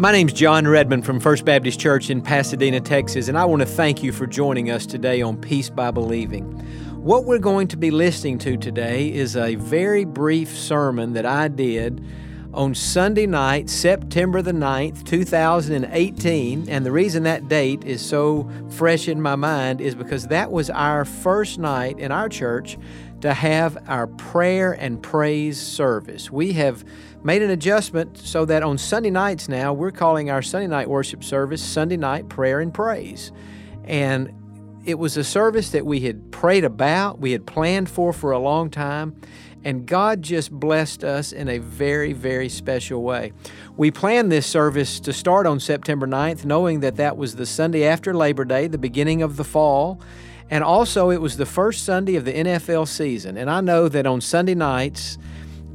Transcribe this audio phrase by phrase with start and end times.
[0.00, 3.66] My name's Jon Redmond from First Baptist Church in Pasadena, Texas, and I want to
[3.66, 6.64] thank you for joining us today on Peace by Believing.
[6.98, 11.46] What we're going to be listening to today is a very brief sermon that I
[11.46, 12.04] did
[12.52, 16.68] on Sunday night, September the 9th, 2018.
[16.68, 20.70] And the reason that date is so fresh in my mind is because that was
[20.70, 22.76] our first night in our church
[23.20, 26.32] to have our prayer and praise service.
[26.32, 26.84] We have
[27.22, 31.22] made an adjustment so that on Sunday nights now, we're calling our Sunday night worship
[31.22, 33.30] service Sunday Night Prayer and Praise.
[33.84, 34.34] And
[34.88, 38.38] it was a service that we had prayed about, we had planned for for a
[38.38, 39.14] long time,
[39.62, 43.34] and God just blessed us in a very, very special way.
[43.76, 47.84] We planned this service to start on September 9th, knowing that that was the Sunday
[47.84, 50.00] after Labor Day, the beginning of the fall.
[50.48, 53.36] And also, it was the first Sunday of the NFL season.
[53.36, 55.18] And I know that on Sunday nights,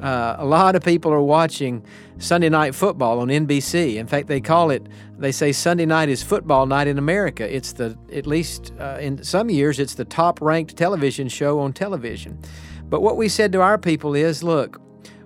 [0.04, 1.82] uh, a lot of people are watching
[2.18, 3.96] Sunday night football on NBC.
[3.96, 7.52] In fact, they call it, they say Sunday night is football night in America.
[7.52, 11.72] It's the, at least uh, in some years, it's the top ranked television show on
[11.72, 12.38] television.
[12.84, 14.78] But what we said to our people is look,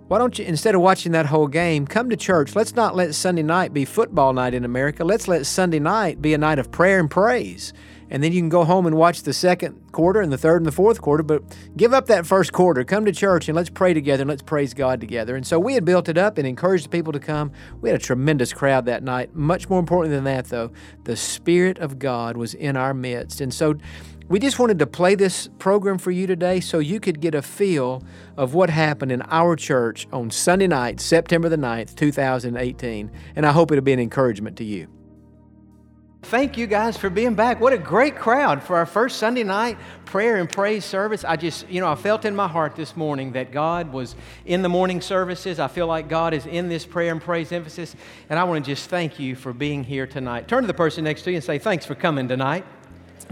[0.07, 2.55] why don't you, instead of watching that whole game, come to church?
[2.55, 5.05] Let's not let Sunday night be football night in America.
[5.05, 7.73] Let's let Sunday night be a night of prayer and praise
[8.11, 10.67] and then you can go home and watch the second quarter and the third and
[10.67, 11.23] the fourth quarter.
[11.23, 11.43] But
[11.77, 12.85] give up that first quarter.
[12.85, 15.37] Come to church and let's pray together and let's praise God together.
[15.37, 17.53] And so we had built it up and encouraged the people to come.
[17.81, 19.35] We had a tremendous crowd that night.
[19.35, 20.73] Much more important than that, though,
[21.05, 23.41] the Spirit of God was in our midst.
[23.41, 23.77] And so
[24.29, 27.43] we just wanted to play this program for you today so you could get a
[27.43, 28.03] feel
[28.37, 33.11] of what happened in our church on Sunday night, September the 9th, 2018.
[33.37, 34.98] And I hope it'll be an encouragement to you.
[36.23, 37.61] Thank you guys for being back.
[37.61, 41.25] What a great crowd for our first Sunday night prayer and praise service.
[41.25, 44.63] I just, you know, I felt in my heart this morning that God was in
[44.63, 45.61] the morning services.
[45.61, 47.95] I feel like God is in this prayer and praise emphasis.
[48.29, 50.49] And I want to just thank you for being here tonight.
[50.49, 52.65] Turn to the person next to you and say, Thanks for coming tonight.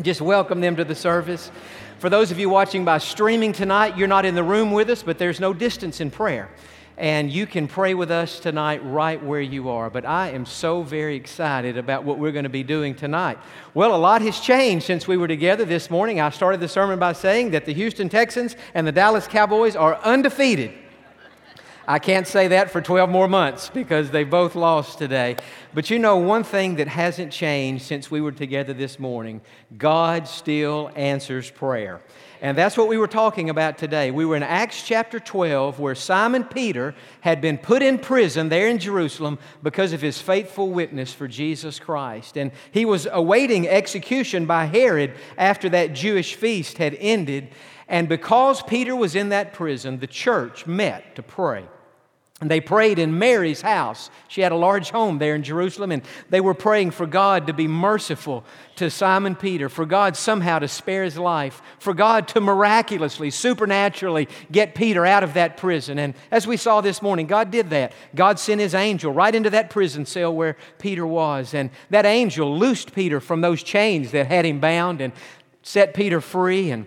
[0.01, 1.51] Just welcome them to the service.
[1.99, 5.03] For those of you watching by streaming tonight, you're not in the room with us,
[5.03, 6.51] but there's no distance in prayer
[6.99, 9.91] and you can pray with us tonight right where you are.
[9.91, 13.39] But I am so very excited about what we're going to be doing tonight.
[13.75, 16.21] Well, a lot has changed since we were together this morning.
[16.21, 19.97] I started the sermon by saying that the Houston Texans and the Dallas Cowboys are
[19.97, 20.73] undefeated.
[21.89, 25.37] I can't say that for 12 more months because they both lost today.
[25.73, 29.41] But you know, one thing that hasn't changed since we were together this morning
[29.77, 32.01] God still answers prayer.
[32.41, 34.11] And that's what we were talking about today.
[34.11, 38.69] We were in Acts chapter 12, where Simon Peter had been put in prison there
[38.69, 42.37] in Jerusalem because of his faithful witness for Jesus Christ.
[42.37, 47.49] And he was awaiting execution by Herod after that Jewish feast had ended.
[47.89, 51.67] And because Peter was in that prison, the church met to pray.
[52.39, 54.11] And they prayed in Mary's house.
[54.29, 57.55] She had a large home there in Jerusalem, and they were praying for God to
[57.55, 62.43] be merciful to Simon Peter, for God somehow to spare his life, for God to
[62.43, 65.99] miraculously, supernaturally get Peter out of that prison.
[65.99, 67.95] And as we saw this morning, God did that.
[68.15, 71.55] God sent his angel right into that prison cell where Peter was.
[71.55, 75.15] And that angel loosed Peter from those chains that had him bound and
[75.63, 76.71] set Peter free.
[76.71, 76.85] And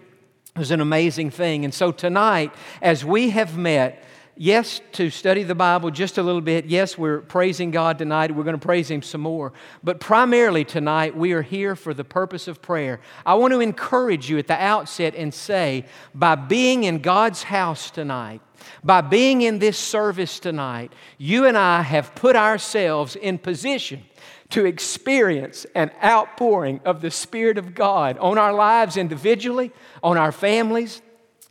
[0.55, 1.65] it was an amazing thing.
[1.65, 4.03] And so tonight, as we have met,
[4.39, 6.65] yes, to study the Bible just a little bit.
[6.65, 8.33] Yes, we're praising God tonight.
[8.33, 9.53] We're going to praise Him some more.
[9.83, 13.01] But primarily tonight, we are here for the purpose of prayer.
[13.25, 15.85] I want to encourage you at the outset and say,
[16.15, 18.41] by being in God's house tonight,
[18.83, 24.03] by being in this service tonight, you and I have put ourselves in position
[24.51, 29.71] to experience an outpouring of the Spirit of God on our lives individually,
[30.01, 31.01] on our families,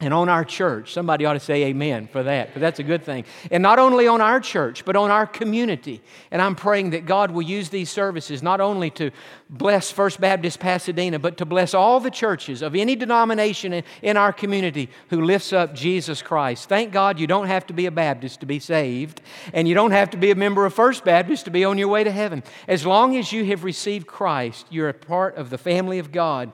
[0.00, 0.92] and on our church.
[0.92, 3.24] Somebody ought to say amen for that, but that's a good thing.
[3.50, 6.00] And not only on our church, but on our community.
[6.30, 9.10] And I'm praying that God will use these services not only to
[9.50, 14.32] bless First Baptist Pasadena, but to bless all the churches of any denomination in our
[14.32, 16.68] community who lifts up Jesus Christ.
[16.68, 19.20] Thank God you don't have to be a Baptist to be saved,
[19.52, 21.88] and you don't have to be a member of First Baptist to be on your
[21.88, 22.44] way to heaven.
[22.68, 26.52] As long as you have received Christ, you're a part of the family of God.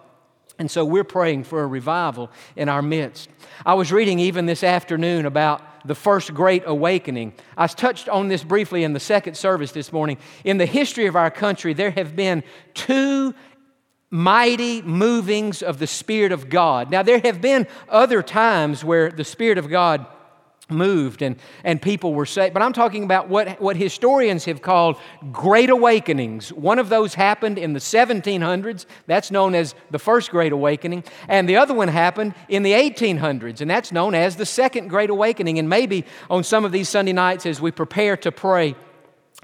[0.59, 3.29] And so we're praying for a revival in our midst.
[3.67, 7.35] I was reading even this afternoon about the first great awakening.
[7.57, 10.19] I touched on this briefly in the second service this morning.
[10.45, 12.43] In the history of our country, there have been
[12.73, 13.35] two
[14.11, 16.89] mighty movings of the Spirit of God.
[16.89, 20.07] Now, there have been other times where the Spirit of God
[20.71, 22.55] moved and, and people were saved.
[22.55, 24.97] But I'm talking about what, what historians have called
[25.31, 26.53] great awakenings.
[26.53, 28.87] One of those happened in the 1700s.
[29.07, 31.05] That's known as the First Great Awakening.
[31.29, 35.11] And the other one happened in the 1800s, and that's known as the Second Great
[35.11, 35.59] Awakening.
[35.59, 38.75] And maybe on some of these Sunday nights as we prepare to pray,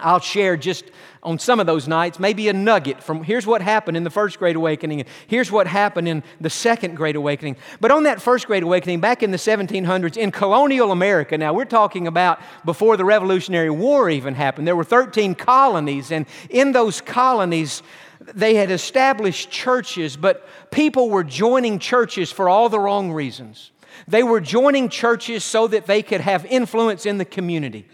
[0.02, 0.84] I'll share just
[1.22, 4.38] on some of those nights, maybe a nugget from here's what happened in the first
[4.38, 7.56] Great Awakening, and here's what happened in the second Great Awakening.
[7.80, 11.66] But on that first Great Awakening, back in the 1700s, in colonial America, now we're
[11.66, 17.00] talking about before the Revolutionary War even happened, there were 13 colonies, and in those
[17.00, 17.82] colonies,
[18.34, 23.72] they had established churches, but people were joining churches for all the wrong reasons.
[24.08, 27.86] They were joining churches so that they could have influence in the community.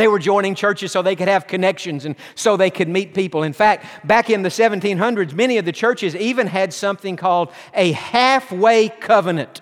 [0.00, 3.42] They were joining churches so they could have connections and so they could meet people.
[3.42, 7.92] In fact, back in the 1700s, many of the churches even had something called a
[7.92, 9.60] halfway covenant.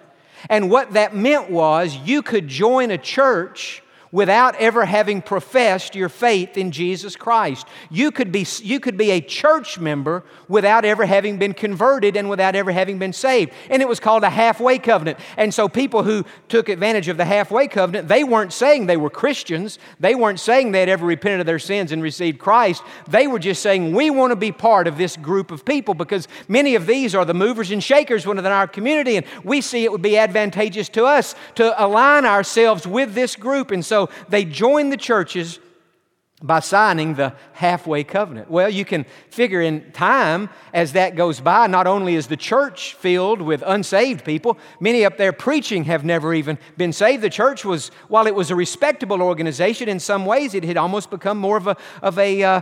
[0.48, 3.82] And what that meant was you could join a church
[4.12, 7.66] without ever having professed your faith in Jesus Christ.
[7.90, 12.30] You could be, you could be a church member without ever having been converted and
[12.30, 13.52] without ever having been saved.
[13.70, 15.18] And it was called a halfway covenant.
[15.36, 19.10] And so people who took advantage of the halfway covenant, they weren't saying they were
[19.10, 19.78] Christians.
[20.00, 22.82] They weren't saying they had ever repented of their sins and received Christ.
[23.08, 26.28] They were just saying, we want to be part of this group of people because
[26.46, 29.16] many of these are the movers and shakers within our community.
[29.16, 33.70] And we see it would be advantageous to us to align ourselves with this group.
[33.70, 35.58] And so so they joined the churches
[36.40, 38.48] by signing the halfway covenant.
[38.48, 42.94] Well, you can figure in time as that goes by, not only is the church
[42.94, 47.22] filled with unsaved people, many up there preaching have never even been saved.
[47.22, 51.10] The church was, while it was a respectable organization, in some ways it had almost
[51.10, 52.60] become more of a, of a, uh,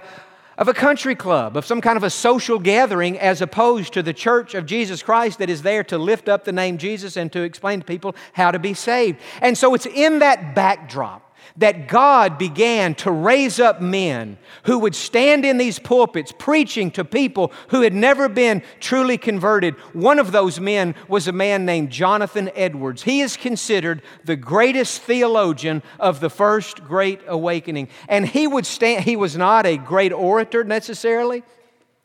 [0.56, 4.14] of a country club, of some kind of a social gathering, as opposed to the
[4.14, 7.42] church of Jesus Christ that is there to lift up the name Jesus and to
[7.42, 9.20] explain to people how to be saved.
[9.42, 11.25] And so it's in that backdrop
[11.56, 17.04] that God began to raise up men who would stand in these pulpits preaching to
[17.04, 19.74] people who had never been truly converted.
[19.92, 23.02] One of those men was a man named Jonathan Edwards.
[23.02, 27.88] He is considered the greatest theologian of the first great awakening.
[28.08, 31.42] And he would stand, he was not a great orator necessarily.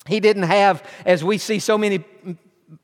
[0.08, 2.04] He didn't have, as we see so many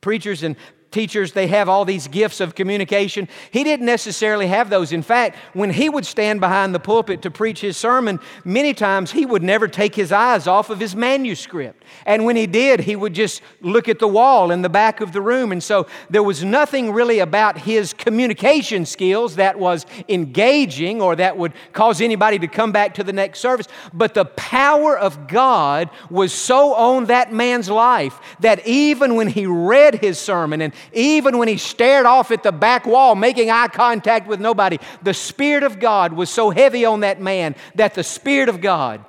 [0.00, 0.56] preachers and
[0.90, 3.28] teachers, they have all these gifts of communication.
[3.50, 4.92] He didn't necessarily have those.
[4.92, 9.12] In fact, when he would stand behind the pulpit to preach his sermon, many times
[9.12, 11.84] he would never take his eyes off of his manuscript.
[12.06, 15.12] And when he did, he would just look at the wall in the back of
[15.12, 15.52] the room.
[15.52, 21.36] And so there was nothing really about his communication skills that was engaging or that
[21.36, 23.68] would cause anybody to come back to the next service.
[23.92, 29.46] But the power of God was so on that man's life that even when he
[29.46, 33.68] read his sermon and even when he stared off at the back wall, making eye
[33.68, 38.04] contact with nobody, the Spirit of God was so heavy on that man that the
[38.04, 39.04] Spirit of God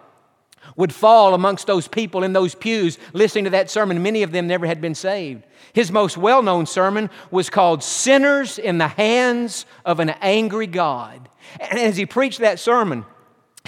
[0.76, 4.02] would fall amongst those people in those pews listening to that sermon.
[4.02, 5.44] Many of them never had been saved.
[5.74, 11.28] His most well known sermon was called Sinners in the Hands of an Angry God.
[11.60, 13.06] And as he preached that sermon,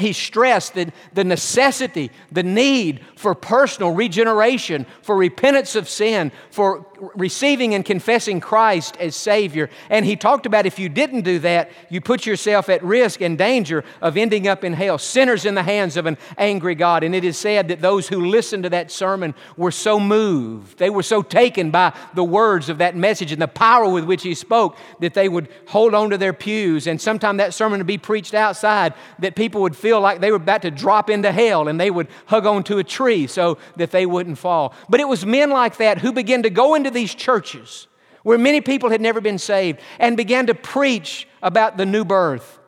[0.02, 6.86] he stressed that the necessity, the need for personal regeneration, for repentance of sin, for
[7.16, 9.70] receiving and confessing Christ as Savior.
[9.90, 13.38] And he talked about if you didn't do that, you put yourself at risk and
[13.38, 17.04] danger of ending up in hell, sinners in the hands of an angry God.
[17.04, 20.90] And it is said that those who listened to that sermon were so moved, they
[20.90, 24.36] were so taken by the words of that message and the power with which he
[24.36, 26.88] spoke that they would hold on to their pews.
[26.88, 30.38] And sometime that sermon would be preached outside that people would feel like they were
[30.38, 34.06] about to drop into hell and they would hug onto a tree so that they
[34.06, 34.74] wouldn't fall.
[34.90, 37.88] But it was men like that who began to go into these churches
[38.24, 42.60] where many people had never been saved and began to preach about the new birth.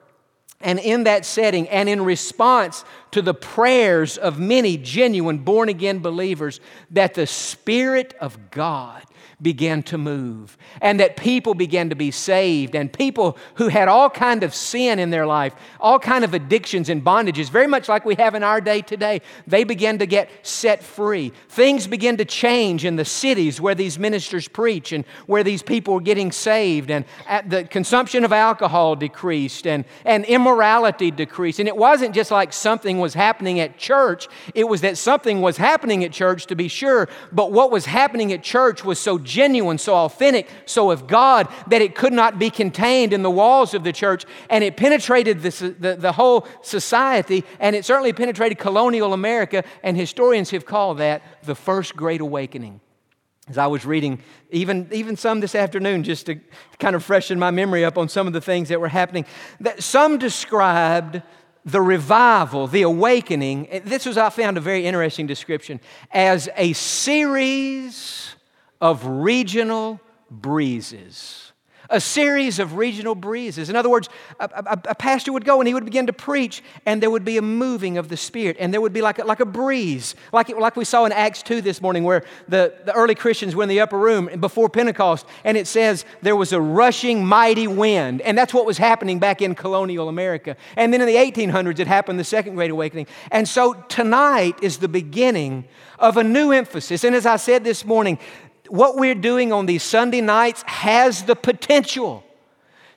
[0.62, 6.00] And in that setting, and in response to the prayers of many genuine born again
[6.00, 6.62] believers,
[6.92, 9.04] that the Spirit of God
[9.44, 14.10] began to move and that people began to be saved and people who had all
[14.10, 18.06] kind of sin in their life all kind of addictions and bondages very much like
[18.06, 21.32] we have in our day today they began to get set free.
[21.50, 25.96] Things began to change in the cities where these ministers preach and where these people
[25.96, 27.06] were getting saved and
[27.48, 31.60] the consumption of alcohol decreased and, and immorality decreased.
[31.60, 35.58] And it wasn't just like something was happening at church it was that something was
[35.58, 39.78] happening at church to be sure but what was happening at church was so genuine,
[39.78, 43.84] so authentic, so of God that it could not be contained in the walls of
[43.84, 44.26] the church.
[44.50, 49.64] And it penetrated this, the, the whole society, and it certainly penetrated colonial America.
[49.82, 52.80] And historians have called that the First Great Awakening.
[53.50, 54.22] as I was reading,
[54.52, 56.40] even, even some this afternoon, just to
[56.80, 59.26] kind of freshen my memory up on some of the things that were happening,
[59.60, 61.22] that some described
[61.66, 65.80] the revival, the awakening, this was, I found, a very interesting description,
[66.12, 68.36] as a series
[68.84, 71.54] of regional breezes
[71.90, 73.70] a series of regional breezes.
[73.70, 74.10] In other words,
[74.40, 77.26] a, a, a, pastor would go and he would begin to preach, and there would
[77.26, 80.16] be a moving of the Spirit, and there would be like a, like a breeze,
[80.32, 83.56] like, it, like we saw in Acts 2 this morning, where the, the early Christians
[83.56, 87.68] were in the upper room before Pentecost, and it says there was a rushing, mighty
[87.68, 88.22] wind.
[88.22, 90.56] And that's what was happening back in colonial America.
[90.76, 93.08] And then in the 1800s, it happened, the Second Great Awakening.
[93.30, 95.66] And so tonight is the beginning
[96.00, 97.04] of a new emphasis.
[97.04, 98.18] And as I said this morning,
[98.74, 102.24] what we're doing on these Sunday nights has the potential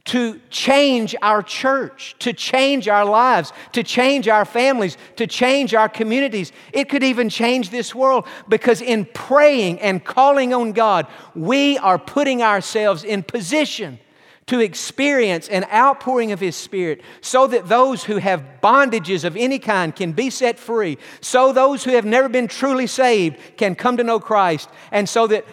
[0.07, 5.91] to change our church, to change our lives, to change our families, to change our
[5.91, 6.51] communities.
[6.73, 11.99] It could even change this world because in praying and calling on God, we are
[11.99, 13.99] putting ourselves in position
[14.47, 19.59] to experience an outpouring of His Spirit so that those who have bondages of any
[19.59, 23.99] kind can be set free, so those who have never been truly saved can come
[23.99, 25.45] to know Christ, and so that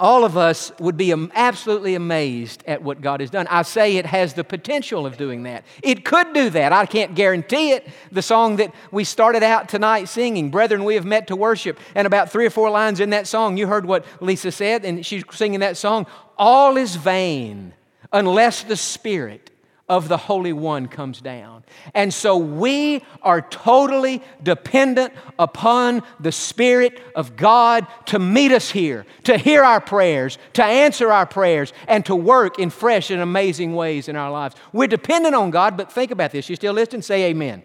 [0.00, 3.46] all of us would be absolutely amazed at what God has done.
[3.48, 5.64] I say it has the potential of doing that.
[5.82, 6.72] It could do that.
[6.72, 7.86] I can't guarantee it.
[8.10, 12.06] The song that we started out tonight singing, Brethren, we have met to worship, and
[12.06, 15.22] about three or four lines in that song, you heard what Lisa said, and she's
[15.30, 16.06] singing that song.
[16.38, 17.74] All is vain
[18.12, 19.49] unless the Spirit
[19.90, 21.64] of the Holy One comes down.
[21.94, 29.04] And so we are totally dependent upon the Spirit of God to meet us here,
[29.24, 33.74] to hear our prayers, to answer our prayers, and to work in fresh and amazing
[33.74, 34.54] ways in our lives.
[34.72, 36.48] We're dependent on God, but think about this.
[36.48, 37.02] You still listening?
[37.02, 37.64] Say amen.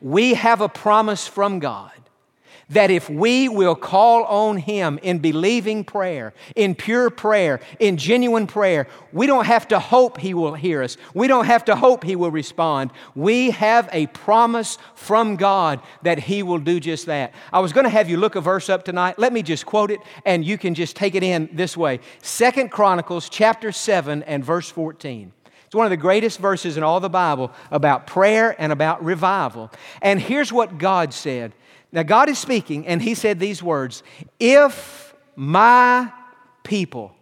[0.00, 1.90] We have a promise from God
[2.70, 8.46] that if we will call on Him in believing prayer, in pure prayer, in genuine
[8.46, 10.96] prayer, we don't have to hope He will hear us.
[11.14, 12.90] We don't have to hope He will respond.
[13.14, 17.32] We have a promise from God that He will do just that.
[17.52, 19.18] I was going to have you look a verse up tonight.
[19.18, 22.00] Let me just quote it and you can just take it in this way.
[22.22, 25.32] Second Chronicles chapter 7 and verse 14.
[25.68, 29.70] It's one of the greatest verses in all the Bible about prayer and about revival.
[30.00, 31.52] And here's what God said
[31.90, 34.02] now, God is speaking, and He said these words
[34.38, 36.12] If my
[36.62, 37.14] people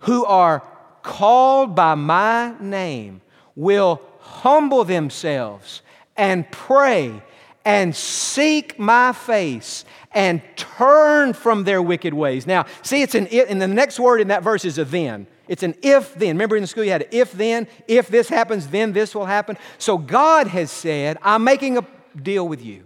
[0.00, 0.66] who are
[1.02, 3.20] called by my name
[3.54, 5.82] will humble themselves
[6.16, 7.22] and pray
[7.64, 12.46] and seek my face and turn from their wicked ways.
[12.46, 15.26] Now, see, it's an and the next word in that verse is a then.
[15.48, 16.30] It's an if then.
[16.30, 19.26] Remember in the school you had an if then, if this happens, then this will
[19.26, 19.58] happen.
[19.78, 21.86] So God has said, I'm making a
[22.20, 22.85] deal with you.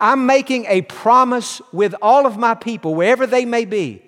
[0.00, 4.02] I'm making a promise with all of my people, wherever they may be.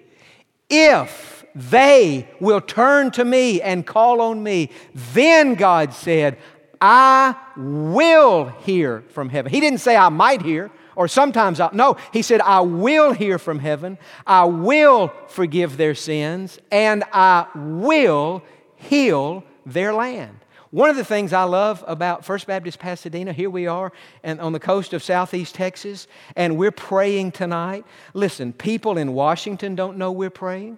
[0.69, 4.71] If they will turn to me and call on me,
[5.15, 6.39] then God said,
[6.81, 9.51] I will hear from heaven.
[9.51, 11.71] He didn't say I might hear or sometimes I'll.
[11.73, 17.47] no, he said, I will hear from heaven, I will forgive their sins, and I
[17.55, 18.43] will
[18.75, 20.39] heal their land.
[20.77, 24.53] One of the things I love about First Baptist Pasadena, here we are and on
[24.53, 26.07] the coast of southeast Texas,
[26.37, 27.87] and we're praying tonight.
[28.13, 30.77] Listen, people in Washington don't know we're praying.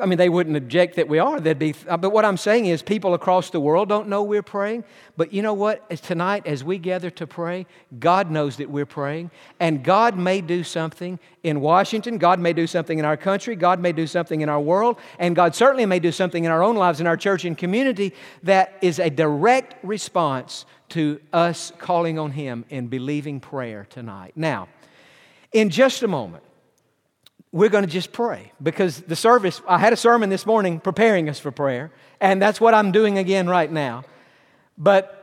[0.00, 1.40] I mean, they wouldn't object that we are.
[1.40, 4.42] They'd be, uh, but what I'm saying is, people across the world don't know we're
[4.42, 4.84] praying.
[5.16, 5.84] But you know what?
[5.90, 7.66] As tonight, as we gather to pray,
[7.98, 9.30] God knows that we're praying.
[9.58, 12.18] And God may do something in Washington.
[12.18, 13.56] God may do something in our country.
[13.56, 14.98] God may do something in our world.
[15.18, 18.14] And God certainly may do something in our own lives, in our church and community,
[18.42, 24.32] that is a direct response to us calling on Him in believing prayer tonight.
[24.36, 24.68] Now,
[25.52, 26.44] in just a moment,
[27.52, 31.28] we're going to just pray because the service, I had a sermon this morning preparing
[31.28, 31.90] us for prayer,
[32.20, 34.04] and that's what I'm doing again right now.
[34.78, 35.16] But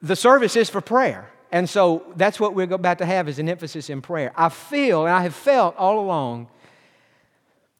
[0.00, 1.30] the service is for prayer.
[1.50, 4.32] And so that's what we're about to have is an emphasis in prayer.
[4.36, 6.48] I feel and I have felt all along,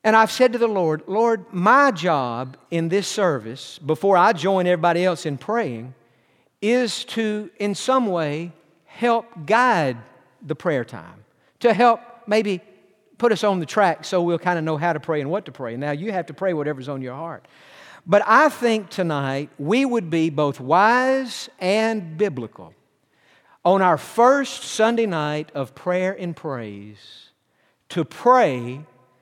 [0.02, 4.66] and I've said to the Lord, Lord, my job in this service, before I join
[4.66, 5.94] everybody else in praying,
[6.62, 8.52] is to, in some way,
[8.86, 9.96] help guide
[10.44, 11.24] the prayer time,
[11.60, 12.62] to help maybe
[13.18, 15.44] put us on the track so we'll kind of know how to pray and what
[15.44, 15.76] to pray.
[15.76, 17.46] Now, you have to pray whatever's on your heart.
[18.06, 22.74] But I think tonight we would be both wise and biblical
[23.64, 27.30] on our first Sunday night of prayer and praise
[27.90, 28.80] to pray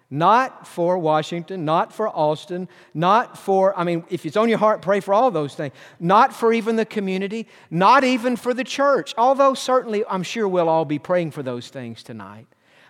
[0.09, 4.83] not for Washington, not for Austin, not for, I mean, if it's on your heart,
[4.83, 5.75] pray for all those things.
[5.99, 10.69] Not for even the community, not even for the church, although certainly I'm sure we'll
[10.69, 12.47] all be praying for those things tonight.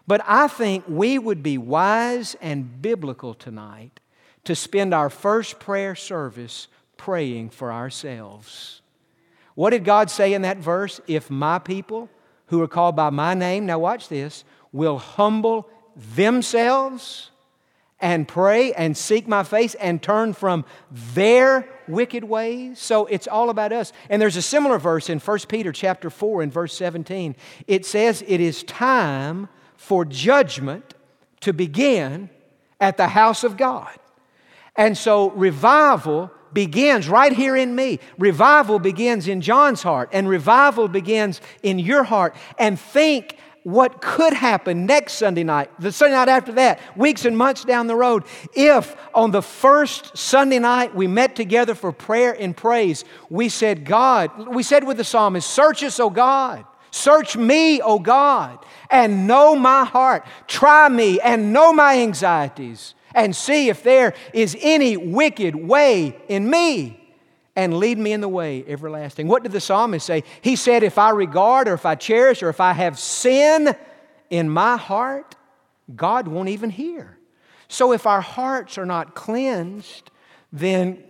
[0.07, 4.01] But I think we would be wise and biblical tonight
[4.45, 8.81] to spend our first prayer service praying for ourselves.
[9.55, 11.01] What did God say in that verse?
[11.07, 12.09] If my people
[12.47, 15.69] who are called by my name, now watch this, will humble
[16.15, 17.31] themselves
[17.99, 20.65] and pray and seek my face and turn from
[21.15, 25.39] their wicked ways so it's all about us and there's a similar verse in 1
[25.49, 27.35] peter chapter 4 and verse 17
[27.67, 30.95] it says it is time for judgment
[31.41, 32.31] to begin
[32.81, 33.97] at the house of god
[34.77, 37.99] and so revival begins right here in me.
[38.19, 42.35] Revival begins in Jon's heart, and revival begins in your heart.
[42.59, 47.37] And think what could happen next Sunday night, the Sunday night after that, weeks and
[47.37, 52.35] months down the road, if on the first Sunday night we met together for prayer
[52.39, 56.65] and praise, we said, God, we said with the psalmist, Search us, O God.
[56.97, 60.27] Search me, O God, and know my heart.
[60.47, 66.49] Try me and know my anxieties, and see if there is any wicked way in
[66.49, 66.99] me
[67.55, 69.29] and lead me in the way everlasting.
[69.29, 70.25] What did the psalmist say?
[70.41, 73.77] He said, If I regard or if I cherish or if I have sin
[74.31, 75.37] in my heart,
[75.95, 77.19] God won't even hear.
[77.69, 80.11] So if our hearts are not cleansed,
[80.51, 81.05] then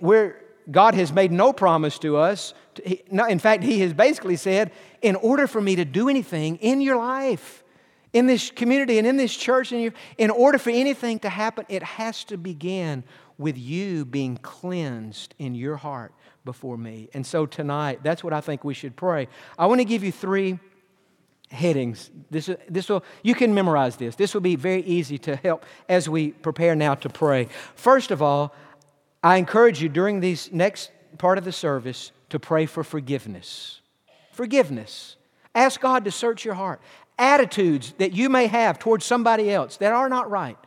[0.68, 2.54] God has made no promise to us.
[2.84, 4.70] In fact, He has basically said,
[5.02, 7.62] in order for me to do anything in your life,
[8.12, 12.24] in this community and in this church, in order for anything to happen, it has
[12.24, 13.04] to begin
[13.38, 16.12] with you being cleansed in your heart
[16.44, 17.10] before me.
[17.12, 19.28] And so tonight, that's what I think we should pray.
[19.58, 20.58] I want to give you three
[21.50, 22.10] headings.
[22.30, 24.16] This, this will, you can memorize this.
[24.16, 27.48] This will be very easy to help as we prepare now to pray.
[27.74, 28.54] First of all,
[29.22, 33.80] I encourage you during these next part of the service to pray for forgiveness.
[34.32, 35.16] Forgiveness.
[35.54, 36.80] Ask God to search your heart.
[37.18, 40.58] Attitudes that you may have towards somebody else that are not right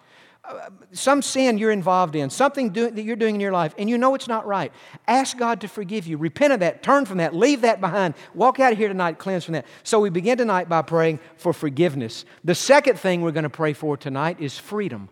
[0.50, 3.88] uh, some sin you're involved in, something do, that you're doing in your life, and
[3.88, 4.72] you know it's not right,
[5.08, 6.18] ask God to forgive you.
[6.18, 8.16] Repent of that, turn from that, leave that behind.
[8.34, 9.67] Walk out of here tonight cleansed from that.
[9.84, 12.26] So we begin tonight by praying for forgiveness.
[12.43, 15.10] The second thing we're going to pray for tonight is freedom.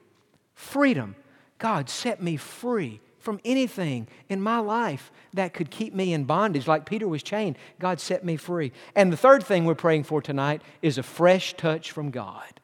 [0.55, 1.15] Freedom.
[1.59, 6.65] God, set me free from anything in my life that could keep me in bondage,
[6.65, 7.57] like Peter was chained.
[7.77, 8.71] God set me free.
[8.95, 12.61] And the third thing we're praying for tonight is a fresh touch from God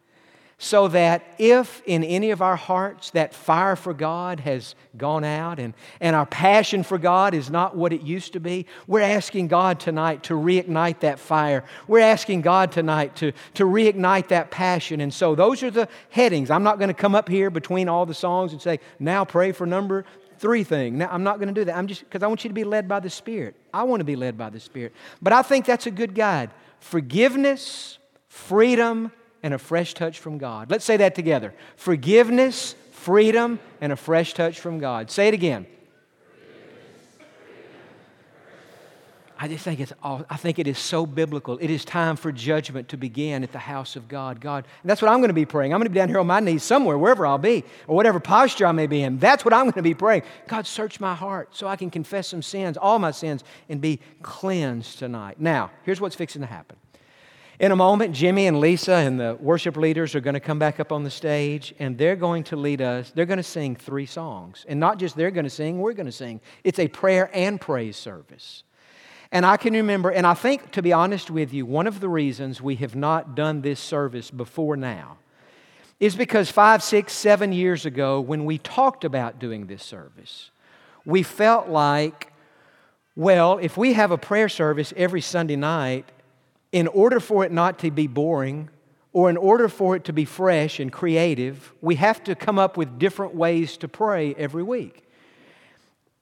[0.63, 5.59] so that if in any of our hearts that fire for God has gone out
[5.59, 9.49] and, and our passion for God is not what it used to be, we're asking
[9.49, 11.65] God tonight to reignite that fire.
[11.85, 15.01] We're asking God tonight to, to reignite that passion.
[15.01, 16.49] And so those are the headings.
[16.49, 19.51] I'm not going to come up here between all the songs and say, now pray
[19.51, 20.05] for number
[20.39, 20.97] three thing.
[20.97, 21.75] Now, I'm not going to do that.
[21.75, 23.55] I'm just because I want you to be led by the Spirit.
[23.73, 24.93] I want to be led by the Spirit.
[25.21, 26.51] But I think that's a good guide.
[26.79, 30.71] Forgiveness, freedom, and a fresh touch from God.
[30.71, 35.11] Let's say that together forgiveness, freedom, and a fresh touch from God.
[35.11, 35.67] Say it again.
[39.43, 41.57] I just think it's all, I think it is so biblical.
[41.57, 44.39] It is time for judgment to begin at the house of God.
[44.39, 45.73] God, that's what I'm going to be praying.
[45.73, 48.21] I'm going to be down here on my knees somewhere, wherever I'll be, or whatever
[48.21, 49.19] posture I may be in.
[49.19, 50.21] That's what I'm going to be praying.
[50.47, 53.99] God, search my heart so I can confess some sins, all my sins, and be
[54.21, 55.41] cleansed tonight.
[55.41, 56.77] Now, here's what's fixing to happen.
[57.59, 60.79] In a moment, Jimmy and Lisa and the worship leaders are going to come back
[60.79, 63.11] up on the stage and they're going to lead us.
[63.11, 64.65] They're going to sing three songs.
[64.69, 66.39] And not just they're going to sing, we're going to sing.
[66.63, 68.63] It's a prayer and praise service.
[69.33, 72.07] And I can remember, and I think, to be honest with you, one of the
[72.07, 75.17] reasons we have not done this service before now
[75.99, 80.51] is because five, six, seven years ago, when we talked about doing this service,
[81.03, 82.31] we felt like,
[83.15, 86.11] well, if we have a prayer service every Sunday night,
[86.71, 88.69] in order for it not to be boring,
[89.13, 92.77] or in order for it to be fresh and creative, we have to come up
[92.77, 95.07] with different ways to pray every week.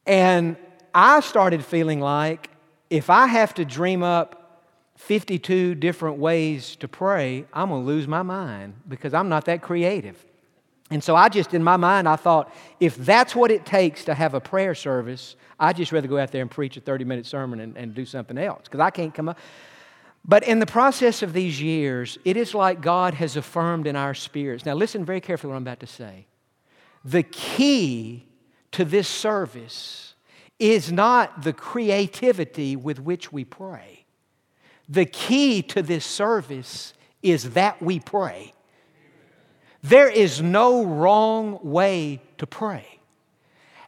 [0.07, 0.55] And
[0.95, 2.50] I started feeling like
[2.91, 8.05] if I have to dream up 52 different ways to pray, I'm going to lose
[8.05, 10.23] my mind because I'm not that creative.
[10.91, 14.13] And so I just, in my mind, I thought, if that's what it takes to
[14.13, 17.25] have a prayer service, I'd just rather go out there and preach a 30 minute
[17.25, 19.39] sermon and, and do something else because I can't come up.
[20.25, 24.13] But in the process of these years, it is like God has affirmed in our
[24.13, 24.65] spirits.
[24.65, 26.27] Now, listen very carefully what I'm about to say.
[27.05, 28.27] The key
[28.73, 30.10] to this service
[30.61, 34.05] is not the creativity with which we pray.
[34.87, 36.93] The key to this service
[37.23, 38.53] is that we pray.
[39.81, 42.99] There is no wrong way to pray.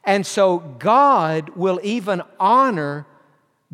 [0.03, 3.05] And so God will even honor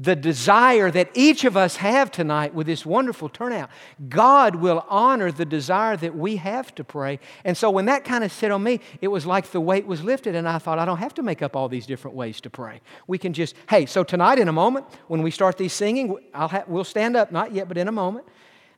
[0.01, 3.69] the desire that each of us have tonight with this wonderful turnout.
[4.07, 7.19] God will honor the desire that we have to pray.
[7.43, 10.01] And so when that kind of set on me, it was like the weight was
[10.01, 12.49] lifted, and I thought, I don't have to make up all these different ways to
[12.49, 12.79] pray.
[13.07, 16.47] We can just, hey, so tonight in a moment, when we start these singing, I'll
[16.47, 18.25] ha- we'll stand up, not yet, but in a moment.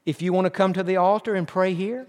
[0.08, 2.08] If you want to come to the altar and pray here,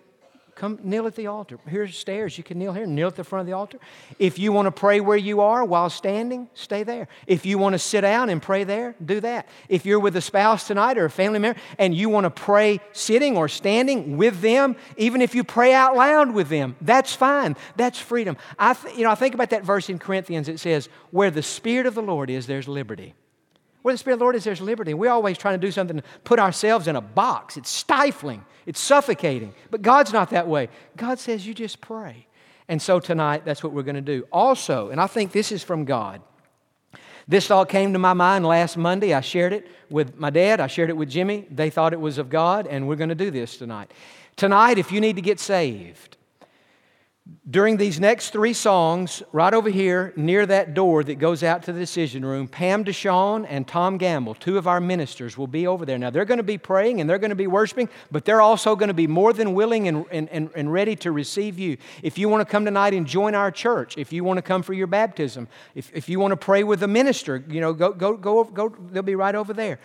[0.55, 1.59] Come kneel at the altar.
[1.67, 2.37] Here's stairs.
[2.37, 3.79] You can kneel here, kneel at the front of the altar.
[4.19, 7.09] If you want to pray where you are while standing, stay there.
[7.27, 9.49] If you want to sit down and pray there, do that.
[9.71, 12.81] If you're with a spouse tonight or a family member and you want to pray
[12.93, 17.57] sitting or standing with them, even if you pray out loud with them, that's fine.
[17.77, 18.37] That's freedom.
[18.59, 20.49] I, th- you know, I think about that verse in Corinthians.
[20.49, 23.15] It says, "Where the Spirit of the Lord is, there's liberty."
[23.83, 24.95] Where the Spirit of the Lord is, there's liberty.
[24.95, 27.57] We're always trying to do something to put ourselves in a box.
[27.57, 29.55] It's stifling, it's suffocating.
[29.71, 30.69] But God's not that way.
[30.97, 32.27] God says, you just pray.
[32.69, 34.27] And so tonight, that's what we're going to do.
[34.33, 36.23] Also, and I think this is from God.
[37.29, 39.15] This thought came to my mind last Monday.
[39.15, 41.47] I shared it with my dad, I shared it with Jimmy.
[41.51, 43.93] They thought it was of God, and we're going to do this tonight.
[44.37, 46.17] Tonight, if you need to get saved,
[47.49, 51.73] during these next three songs, right over here near that door that goes out to
[51.73, 55.87] the decision room, Pam Deshawn and Tom Gamble, two of our ministers, will be over
[55.87, 55.99] there.
[55.99, 58.75] Now, they're going to be praying and they're going to be worshiping, but they're also
[58.75, 61.77] going to be more than willing and, and, and ready to receive you.
[62.03, 64.63] If you want to come tonight and join our church, if you want to come
[64.63, 67.93] for your baptism, if, if you want to pray with a minister, you know, go,
[67.93, 69.79] go, go, go, they'll be right over there.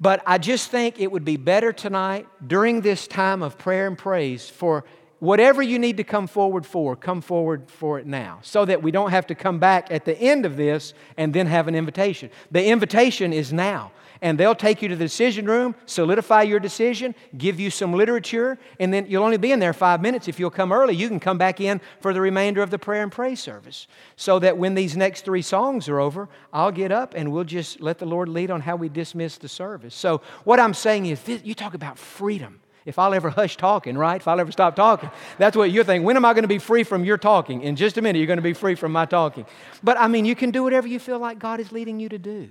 [0.00, 3.96] But I just think it would be better tonight during this time of prayer and
[3.96, 4.84] praise for
[5.20, 8.90] whatever you need to come forward for, come forward for it now, so that we
[8.90, 12.30] don't have to come back at the end of this and then have an invitation.
[12.50, 13.92] The invitation is now.
[14.22, 18.58] And they'll take you to the decision room, solidify your decision, give you some literature,
[18.78, 20.28] and then you'll only be in there five minutes.
[20.28, 23.02] If you'll come early, you can come back in for the remainder of the prayer
[23.02, 23.86] and praise service.
[24.16, 27.80] So that when these next three songs are over, I'll get up and we'll just
[27.80, 29.94] let the Lord lead on how we dismiss the service.
[29.94, 33.96] So, what I'm saying is, this, you talk about freedom if I'll ever hush talking,
[33.96, 34.20] right?
[34.20, 35.10] If I'll ever stop talking.
[35.38, 36.04] That's what you're thinking.
[36.04, 37.62] When am I going to be free from your talking?
[37.62, 39.46] In just a minute, you're going to be free from my talking.
[39.82, 42.18] But I mean, you can do whatever you feel like God is leading you to
[42.18, 42.50] do.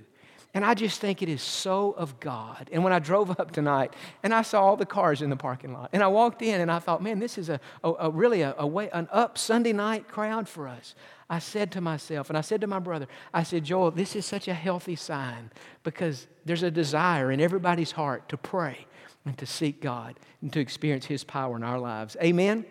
[0.53, 2.69] And I just think it is so of God.
[2.71, 5.73] And when I drove up tonight and I saw all the cars in the parking
[5.73, 8.41] lot, and I walked in and I thought, man, this is a, a, a really
[8.41, 10.95] a, a way, an up Sunday night crowd for us.
[11.29, 14.25] I said to myself, and I said to my brother, I said, Joel, this is
[14.25, 15.51] such a healthy sign
[15.83, 18.87] because there's a desire in everybody's heart to pray
[19.29, 22.17] and to seek God and to experience His power in our lives.
[22.21, 22.65] Amen?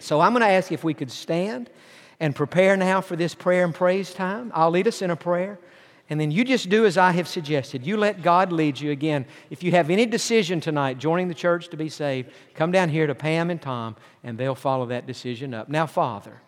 [0.00, 1.70] So I'm going to ask if we could stand
[2.18, 4.50] and prepare now for this prayer and praise time.
[4.52, 5.60] I'll lead us in a prayer.
[6.10, 7.86] And then you just do as I have suggested.
[7.86, 8.90] You let God lead you.
[8.90, 12.88] Again, if you have any decision tonight joining the church to be saved, come down
[12.88, 15.68] here to Pam and Tom, and they'll follow that decision up.
[15.68, 16.42] Now, Father,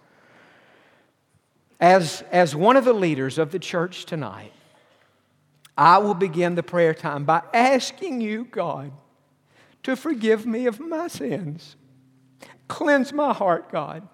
[1.80, 4.52] as, as one of the leaders of the church tonight,
[5.78, 8.90] I will begin the prayer time by asking you, God,
[9.84, 11.76] to forgive me of my sins.
[12.68, 14.06] Cleanse my heart, God.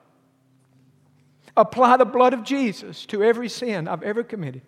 [1.57, 4.63] Apply the blood of Jesus to every sin I've ever committed.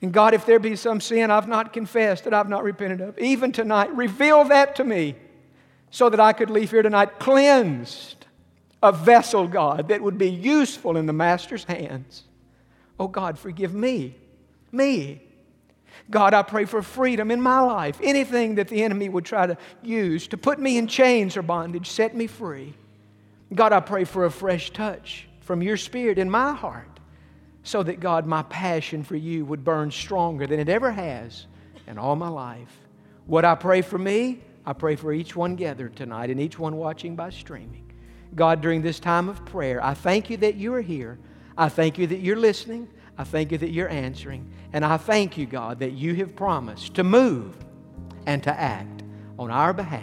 [0.00, 3.18] And God, if there be some sin I've not confessed, that I've not repented of,
[3.18, 5.16] even tonight, reveal that to me
[5.90, 8.26] so that I could leave here tonight cleansed,
[8.82, 12.24] a vessel, God, that would be useful in the Master's hands.
[13.00, 14.16] Oh, God, forgive me,
[14.70, 15.22] me,
[16.10, 17.98] God, I pray for freedom in my life.
[18.02, 21.90] Anything that the enemy would try to use to put me in chains or bondage,
[21.90, 22.74] set me free.
[23.54, 27.00] God, I pray for a fresh touch from your spirit in my heart
[27.62, 31.46] so that, God, my passion for you would burn stronger than it ever has
[31.86, 32.74] in all my life.
[33.26, 36.76] What I pray for me, I pray for each one gathered tonight and each one
[36.76, 37.90] watching by streaming.
[38.34, 41.18] God, during this time of prayer, I thank you that you are here.
[41.56, 42.88] I thank you that you're listening.
[43.18, 44.50] I thank you that you're answering.
[44.72, 47.56] And I thank you, God, that you have promised to move
[48.26, 49.02] and to act
[49.38, 50.02] on our behalf.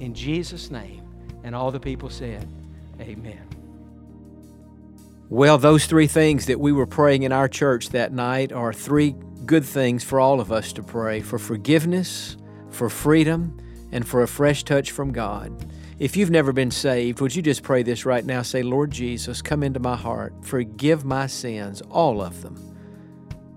[0.00, 1.02] In Jesus' name.
[1.44, 2.48] And all the people said,
[3.00, 3.46] Amen.
[5.28, 9.14] Well, those three things that we were praying in our church that night are three
[9.44, 12.36] good things for all of us to pray for forgiveness,
[12.70, 13.58] for freedom,
[13.92, 15.66] and for a fresh touch from God.
[15.98, 18.42] If you've never been saved, would you just pray this right now?
[18.42, 20.32] Say, Lord Jesus, come into my heart.
[20.42, 22.56] Forgive my sins, all of them.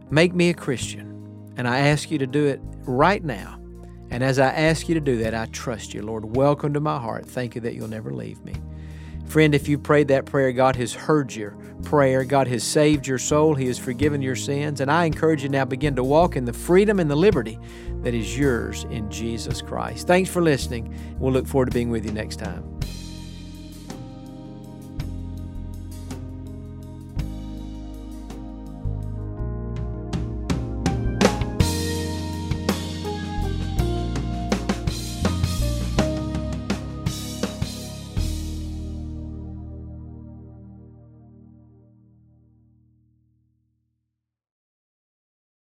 [0.10, 1.54] Make me a Christian.
[1.56, 3.60] And I ask you to do it right now.
[4.10, 6.36] And as I ask you to do that, I trust you, Lord.
[6.36, 7.28] Welcome to my heart.
[7.28, 8.56] Thank you that you'll never leave me.
[9.32, 11.52] Friend, if you prayed that prayer, God has heard your
[11.86, 12.26] prayer.
[12.26, 13.56] God has saved your soul.
[13.56, 14.82] He has forgiven your sins.
[14.82, 17.58] And I encourage you now begin to walk in the freedom and the liberty
[18.02, 20.06] that is yours in Jesus Christ.
[20.06, 20.94] Thanks for listening.
[21.18, 22.81] We'll look forward to being with you next time.